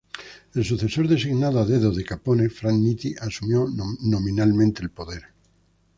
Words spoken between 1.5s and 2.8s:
a dedo de Capone, Frank